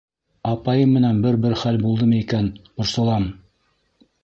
Апайым 0.51 0.95
менән 0.99 1.19
бер-бер 1.25 1.53
хәл 1.65 1.77
булдымы 1.85 2.23
икән 2.23 2.49
-борсолам. 2.65 3.31